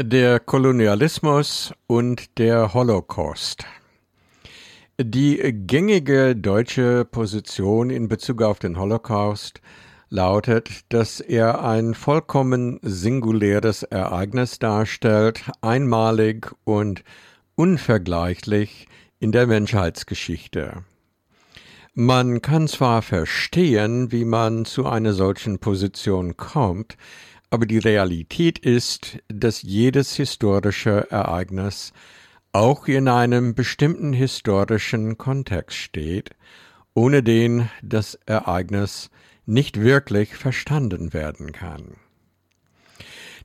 [0.00, 3.64] Der Kolonialismus und der Holocaust.
[4.96, 9.60] Die gängige deutsche Position in Bezug auf den Holocaust
[10.08, 17.02] lautet, dass er ein vollkommen singuläres Ereignis darstellt, einmalig und
[17.56, 18.86] unvergleichlich
[19.18, 20.84] in der Menschheitsgeschichte.
[21.94, 26.96] Man kann zwar verstehen, wie man zu einer solchen Position kommt,
[27.50, 31.92] aber die Realität ist, dass jedes historische Ereignis
[32.52, 36.30] auch in einem bestimmten historischen Kontext steht,
[36.94, 39.10] ohne den das Ereignis
[39.46, 41.96] nicht wirklich verstanden werden kann.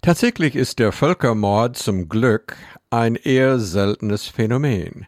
[0.02, 2.58] Tatsächlich ist der Völkermord zum Glück
[2.90, 5.08] ein eher seltenes Phänomen,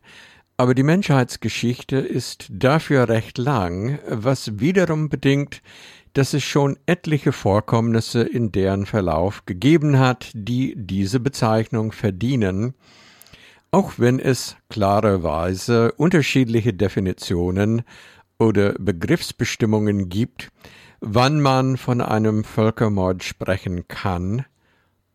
[0.57, 5.61] aber die Menschheitsgeschichte ist dafür recht lang, was wiederum bedingt,
[6.15, 12.73] dass es schon etliche Vorkommnisse in deren Verlauf gegeben hat, die diese Bezeichnung verdienen,
[13.71, 17.81] auch wenn es klarerweise unterschiedliche Definitionen
[18.39, 20.53] oder Begriffsbestimmungen gibt,
[21.01, 24.45] wann man von einem Völkermord sprechen kann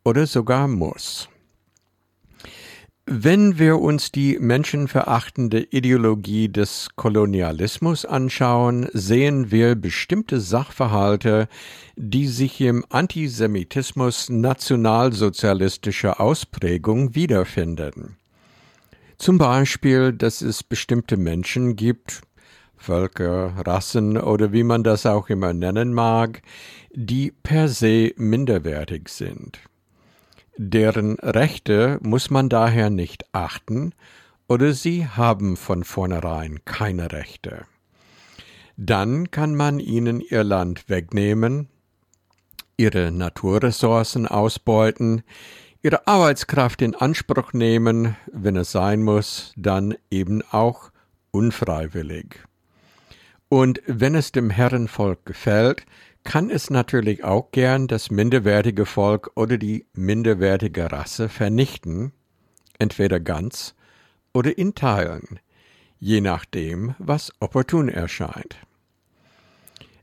[0.04, 1.30] oder sogar muss.
[3.12, 11.48] Wenn wir uns die menschenverachtende Ideologie des Kolonialismus anschauen, sehen wir bestimmte Sachverhalte,
[11.96, 18.16] die sich im Antisemitismus nationalsozialistischer Ausprägung wiederfinden.
[19.18, 22.20] Zum Beispiel, dass es bestimmte Menschen gibt,
[22.76, 26.42] Völker, Rassen oder wie man das auch immer nennen mag,
[26.94, 29.58] die per se minderwertig sind.
[30.56, 33.92] Deren Rechte muss man daher nicht achten
[34.48, 37.66] oder sie haben von vornherein keine Rechte.
[38.76, 41.68] Dann kann man ihnen ihr Land wegnehmen,
[42.76, 45.22] ihre Naturressourcen ausbeuten,
[45.82, 50.90] ihre Arbeitskraft in Anspruch nehmen, wenn es sein muss, dann eben auch
[51.30, 52.36] unfreiwillig.
[53.48, 55.84] Und wenn es dem Herrenvolk gefällt,
[56.24, 62.12] kann es natürlich auch gern das minderwertige Volk oder die minderwertige Rasse vernichten,
[62.78, 63.74] entweder ganz
[64.32, 65.40] oder in Teilen,
[65.98, 68.56] je nachdem, was opportun erscheint.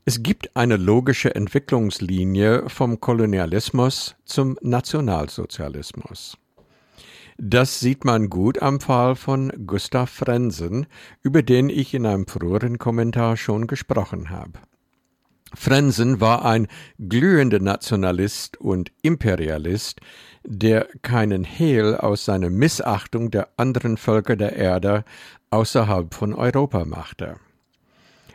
[0.06, 6.38] Es gibt eine logische Entwicklungslinie vom Kolonialismus zum Nationalsozialismus.
[7.38, 10.88] Das sieht man gut am Fall von Gustav Frensen,
[11.22, 14.60] über den ich in einem früheren Kommentar schon gesprochen habe.
[15.54, 16.68] Frensen war ein
[17.00, 20.02] glühender Nationalist und Imperialist,
[20.44, 25.04] der keinen Hehl aus seiner Missachtung der anderen Völker der Erde
[25.50, 27.38] außerhalb von Europa machte.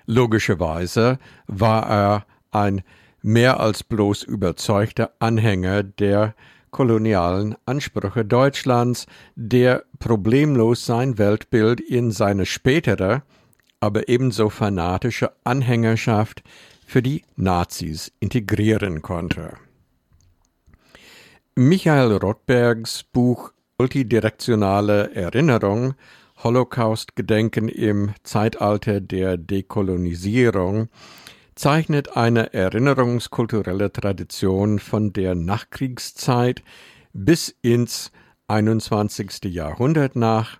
[0.06, 2.82] Logischerweise war er ein
[3.22, 6.34] mehr als bloß überzeugter Anhänger der
[6.70, 9.06] kolonialen Ansprüche Deutschlands,
[9.36, 13.22] der problemlos sein Weltbild in seine spätere,
[13.78, 16.42] aber ebenso fanatische Anhängerschaft
[16.92, 19.54] für die Nazis integrieren konnte.
[21.54, 25.94] Michael Rothbergs Buch Multidirektionale Erinnerung
[26.44, 30.90] Holocaust-Gedenken im Zeitalter der Dekolonisierung
[31.54, 36.62] zeichnet eine erinnerungskulturelle Tradition von der Nachkriegszeit
[37.14, 38.12] bis ins
[38.48, 39.44] 21.
[39.44, 40.58] Jahrhundert nach,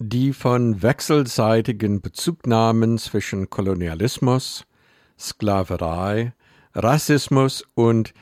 [0.00, 4.66] die von wechselseitigen Bezugnahmen zwischen Kolonialismus,
[5.22, 6.32] Sklaverei,
[6.74, 8.12] Rassismus und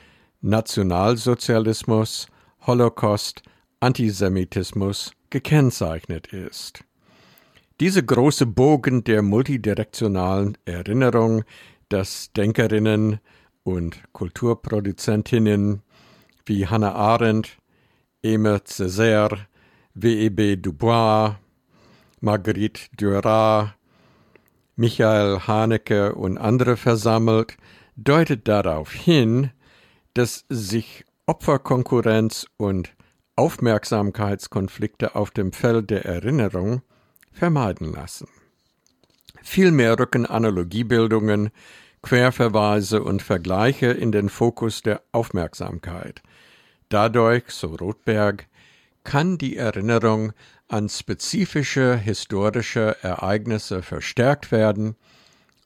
[0.41, 2.27] Nationalsozialismus,
[2.67, 3.41] Holocaust,
[3.79, 6.83] Antisemitismus gekennzeichnet ist.
[7.79, 11.43] Diese große Bogen der multidirektionalen Erinnerung,
[11.89, 13.19] dass Denkerinnen
[13.63, 15.81] und Kulturproduzentinnen
[16.45, 17.57] wie Hannah Arendt,
[18.23, 19.47] Aimé Césaire,
[19.95, 20.57] W.E.B.
[20.57, 21.35] Dubois,
[22.19, 23.69] Marguerite Duras,
[24.81, 27.55] Michael Haneke und andere versammelt,
[27.97, 29.51] deutet darauf hin,
[30.15, 32.95] dass sich Opferkonkurrenz und
[33.35, 36.81] Aufmerksamkeitskonflikte auf dem Feld der Erinnerung
[37.31, 38.27] vermeiden lassen.
[39.43, 41.51] Vielmehr rücken Analogiebildungen,
[42.01, 46.23] Querverweise und Vergleiche in den Fokus der Aufmerksamkeit.
[46.89, 48.47] Dadurch, so Rothberg,
[49.03, 50.33] kann die Erinnerung
[50.71, 54.95] an spezifische historische Ereignisse verstärkt werden,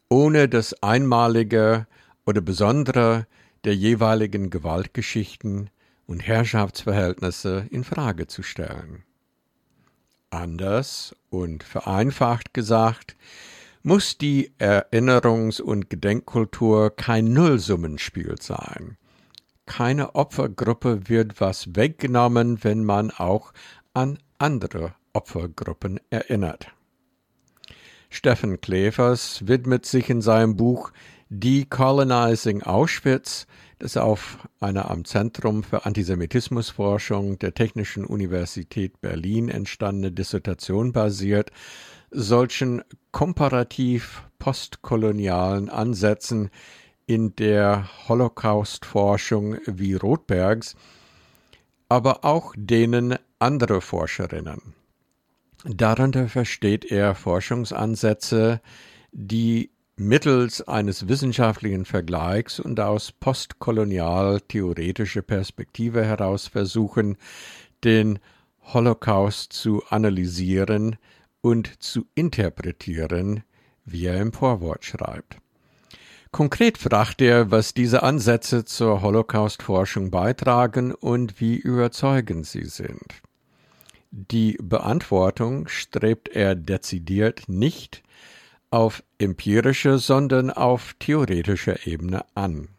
[0.09, 1.85] ohne das Einmalige
[2.25, 3.27] oder Besondere
[3.65, 5.69] der jeweiligen Gewaltgeschichten
[6.07, 9.03] und Herrschaftsverhältnisse in Frage zu stellen.
[10.31, 13.15] Anders und vereinfacht gesagt,
[13.83, 18.97] muss die Erinnerungs- und Gedenkkultur kein Nullsummenspiel sein.
[19.67, 23.53] keine Opfergruppe wird was weggenommen, wenn man auch
[23.93, 26.67] an andere Opfergruppen erinnert.
[28.09, 30.91] Steffen Klevers widmet sich in seinem Buch
[31.29, 33.47] Decolonizing Auschwitz,
[33.79, 41.51] das auf einer am Zentrum für Antisemitismusforschung der Technischen Universität Berlin entstandene Dissertation basiert,
[42.11, 46.51] solchen komparativ postkolonialen Ansätzen
[47.07, 50.75] in der Holocaust-Forschung wie Rothbergs,
[51.89, 54.75] aber auch denen anderer Forscherinnen.
[55.63, 58.61] Darunter versteht er Forschungsansätze,
[59.11, 67.17] die mittels eines wissenschaftlichen Vergleichs und aus postkolonial theoretischer Perspektive heraus versuchen,
[67.83, 68.19] den
[68.61, 70.97] Holocaust zu analysieren
[71.41, 73.43] und zu interpretieren,
[73.85, 75.37] wie er im Vorwort schreibt.
[76.31, 83.21] Konkret fragt er, was diese Ansätze zur Holocaust-Forschung beitragen und wie überzeugend sie sind.
[84.17, 88.01] Die Beantwortung strebt er dezidiert nicht
[88.69, 92.69] auf empirischer, sondern auf theoretischer Ebene an.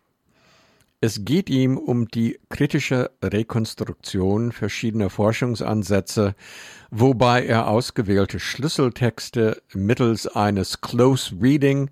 [1.03, 6.35] Es geht ihm um die kritische Rekonstruktion verschiedener Forschungsansätze,
[6.91, 11.91] wobei er ausgewählte Schlüsseltexte mittels eines Close Reading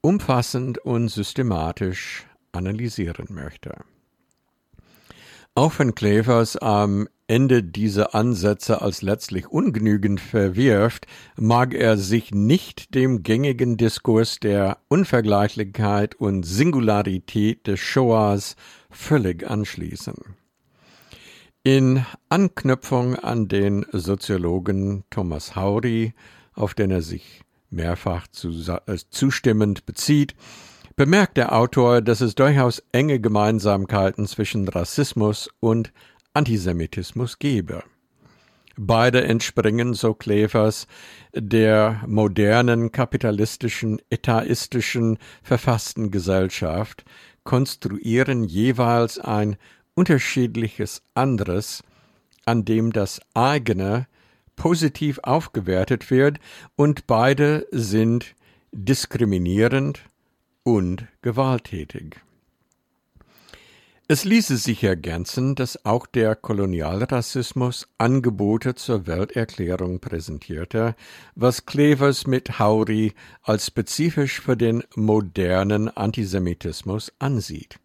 [0.00, 3.74] umfassend und systematisch analysieren möchte.
[5.54, 11.06] Auch wenn Klevers am Ende diese Ansätze als letztlich ungenügend verwirft,
[11.36, 18.56] mag er sich nicht dem gängigen Diskurs der Unvergleichlichkeit und Singularität des Shoahs
[18.90, 20.14] völlig anschließen.
[21.64, 26.14] In Anknüpfung an den Soziologen Thomas Howry,
[26.54, 30.34] auf den er sich mehrfach äh, zustimmend bezieht,
[30.96, 35.92] bemerkt der Autor, dass es durchaus enge Gemeinsamkeiten zwischen Rassismus und
[36.34, 37.82] Antisemitismus gebe.
[38.76, 40.86] Beide entspringen, so Klevers,
[41.34, 47.04] der modernen kapitalistischen, etaistischen, verfassten Gesellschaft,
[47.44, 49.56] konstruieren jeweils ein
[49.94, 51.82] unterschiedliches anderes,
[52.46, 54.06] an dem das eigene
[54.56, 56.38] positiv aufgewertet wird,
[56.76, 58.34] und beide sind
[58.72, 60.02] diskriminierend
[60.64, 62.20] und gewalttätig.
[64.08, 70.96] Es ließe sich ergänzen, dass auch der Kolonialrassismus Angebote zur Welterklärung präsentierte,
[71.34, 77.78] was Clevers mit Howry als spezifisch für den modernen Antisemitismus ansieht.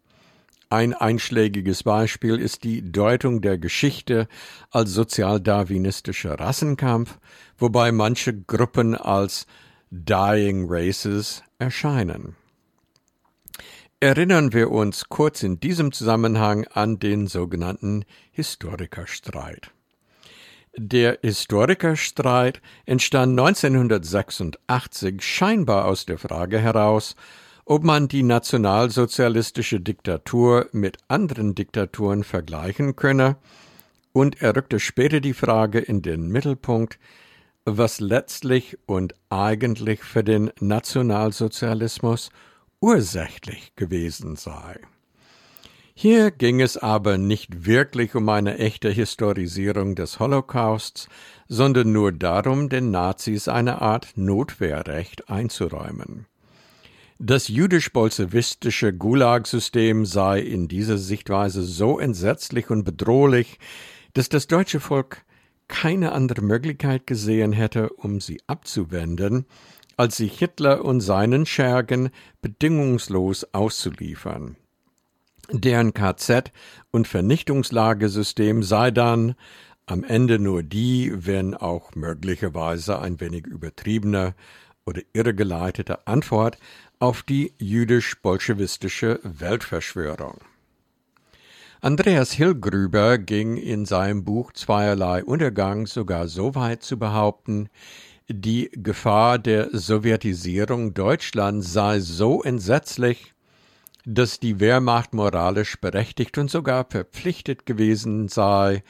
[0.70, 4.28] Ein einschlägiges Beispiel ist die Deutung der Geschichte
[4.70, 7.18] als sozialdarwinistischer Rassenkampf,
[7.56, 9.46] wobei manche Gruppen als
[9.90, 12.36] Dying Races erscheinen.
[14.00, 19.72] Erinnern wir uns kurz in diesem Zusammenhang an den sogenannten Historikerstreit.
[20.76, 27.16] Der Historikerstreit entstand 1986 scheinbar aus der Frage heraus,
[27.64, 33.34] ob man die nationalsozialistische Diktatur mit anderen Diktaturen vergleichen könne,
[34.12, 37.00] und er rückte später die Frage in den Mittelpunkt,
[37.64, 42.30] was letztlich und eigentlich für den Nationalsozialismus
[42.80, 44.80] ursächlich gewesen sei.
[45.94, 51.08] Hier ging es aber nicht wirklich um eine echte Historisierung des Holocausts,
[51.48, 56.26] sondern nur darum, den Nazis eine Art Notwehrrecht einzuräumen.
[57.18, 63.58] Das jüdisch-bolschewistische Gulag-System sei in dieser Sichtweise so entsetzlich und bedrohlich,
[64.14, 65.24] dass das deutsche Volk
[65.66, 69.46] keine andere Möglichkeit gesehen hätte, um sie abzuwenden,
[69.98, 74.56] als sich Hitler und seinen Schergen bedingungslos auszuliefern.
[75.50, 76.52] Deren KZ-
[76.90, 79.34] und Vernichtungslagesystem sei dann
[79.86, 84.34] am Ende nur die, wenn auch möglicherweise ein wenig übertriebene
[84.86, 86.58] oder irregeleitete Antwort
[87.00, 90.38] auf die jüdisch-bolschewistische Weltverschwörung.
[91.80, 97.68] Andreas Hillgrüber ging in seinem Buch Zweierlei Untergang sogar so weit zu behaupten,
[98.28, 103.34] die Gefahr der Sowjetisierung Deutschlands sei so entsetzlich,
[104.04, 108.82] dass die Wehrmacht moralisch berechtigt und sogar verpflichtet gewesen sei,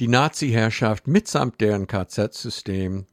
[0.00, 3.06] die Nazi-Herrschaft mitsamt deren KZ-System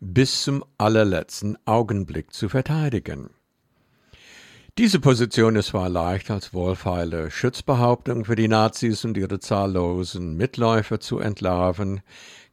[0.00, 3.30] bis zum allerletzten Augenblick zu verteidigen.
[4.78, 11.00] Diese Position ist zwar leicht als wohlfeile Schutzbehauptung für die Nazis und ihre zahllosen Mitläufer
[11.00, 12.00] zu entlarven,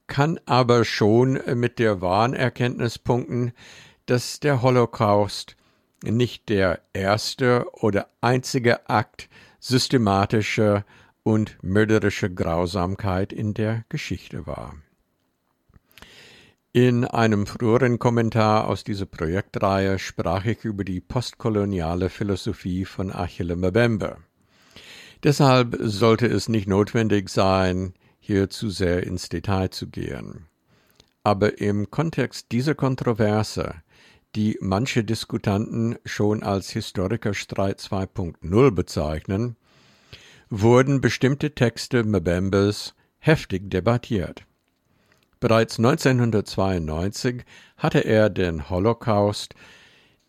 [0.07, 3.51] kann aber schon mit der wahren Erkenntnis punkten,
[4.05, 5.55] dass der Holocaust
[6.03, 10.85] nicht der erste oder einzige Akt systematische
[11.23, 14.75] und mörderische Grausamkeit in der Geschichte war.
[16.71, 23.55] In einem früheren Kommentar aus dieser Projektreihe sprach ich über die postkoloniale Philosophie von Achille
[23.55, 24.17] Mbembe.
[25.23, 27.93] Deshalb sollte es nicht notwendig sein,
[28.27, 30.47] hier zu sehr ins Detail zu gehen.
[31.23, 33.75] Aber im Kontext dieser Kontroverse,
[34.35, 39.55] die manche Diskutanten schon als Historikerstreit 2.0 bezeichnen,
[40.49, 44.45] wurden bestimmte Texte Mbembes heftig debattiert.
[45.39, 47.45] Bereits 1992
[47.77, 49.55] hatte er den Holocaust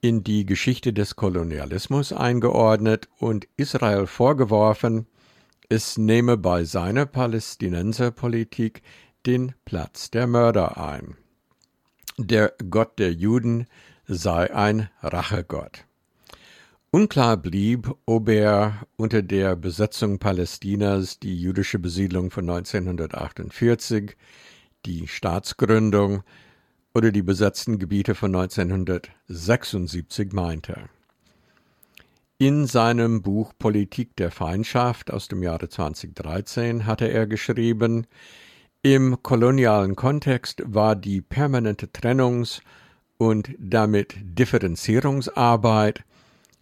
[0.01, 5.09] in die Geschichte des Kolonialismus eingeordnet und Israel vorgeworfen,
[5.69, 8.83] es nehme bei seiner Palästinenserpolitik
[9.27, 11.17] den Platz der Mörder ein.
[12.17, 13.67] Der Gott der Juden
[14.07, 15.85] sei ein Rachegott.
[16.91, 24.17] Unklar blieb, ob er unter der Besetzung Palästinas die jüdische Besiedlung von 1948
[24.87, 26.23] die Staatsgründung
[26.95, 30.89] oder die besetzten Gebiete von 1976 meinte.
[32.41, 38.07] In seinem Buch Politik der Feindschaft aus dem Jahre 2013 hatte er geschrieben,
[38.81, 42.61] im kolonialen Kontext war die permanente Trennungs-
[43.17, 46.05] und damit Differenzierungsarbeit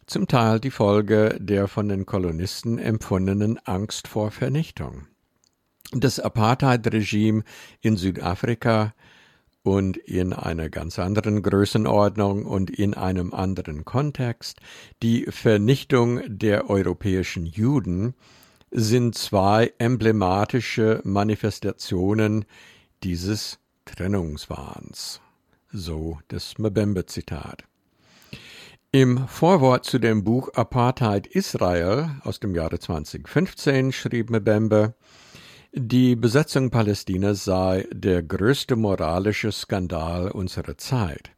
[0.06, 5.08] zum Teil die Folge der von den Kolonisten empfundenen Angst vor Vernichtung.
[5.92, 7.44] Das Apartheid-Regime
[7.82, 8.94] in Südafrika
[9.66, 14.60] und in einer ganz anderen Größenordnung und in einem anderen Kontext,
[15.02, 18.14] die Vernichtung der europäischen Juden,
[18.70, 22.44] sind zwei emblematische Manifestationen
[23.02, 25.20] dieses Trennungswahns.
[25.72, 27.64] So das Mbembe-Zitat.
[28.92, 34.94] Im Vorwort zu dem Buch Apartheid Israel aus dem Jahre 2015 schrieb Mbembe,
[35.72, 41.30] die Besetzung Palästinas sei der größte moralische Skandal unserer Zeit,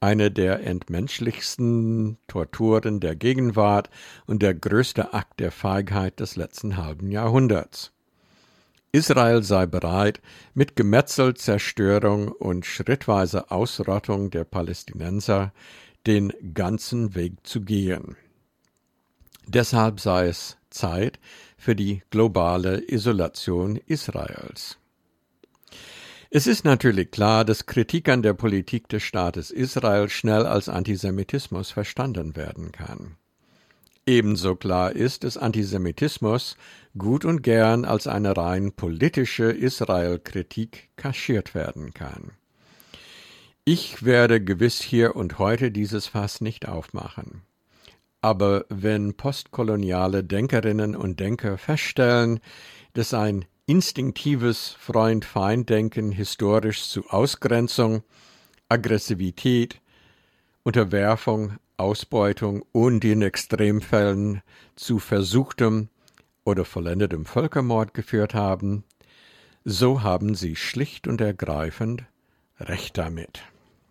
[0.00, 3.90] eine der entmenschlichsten Torturen der Gegenwart
[4.26, 7.92] und der größte Akt der Feigheit des letzten halben Jahrhunderts.
[8.92, 10.20] Israel sei bereit,
[10.54, 15.52] mit Gemetzel, Zerstörung und schrittweise Ausrottung der Palästinenser
[16.06, 18.16] den ganzen Weg zu gehen.
[19.46, 21.18] Deshalb sei es Zeit
[21.56, 24.78] für die globale Isolation Israels.
[26.30, 31.70] Es ist natürlich klar, dass Kritik an der Politik des Staates Israel schnell als Antisemitismus
[31.70, 33.16] verstanden werden kann.
[34.06, 36.56] Ebenso klar ist, dass Antisemitismus
[36.98, 42.32] gut und gern als eine rein politische Israel-Kritik kaschiert werden kann.
[43.64, 47.42] Ich werde gewiss hier und heute dieses Fass nicht aufmachen.
[48.24, 52.40] Aber wenn postkoloniale Denkerinnen und Denker feststellen,
[52.94, 58.02] dass ein instinktives Freund-Feind-Denken historisch zu Ausgrenzung,
[58.70, 59.82] Aggressivität,
[60.62, 64.40] Unterwerfung, Ausbeutung und in Extremfällen
[64.74, 65.90] zu versuchtem
[66.44, 68.84] oder vollendetem Völkermord geführt haben,
[69.66, 72.04] so haben sie schlicht und ergreifend
[72.58, 73.42] Recht damit.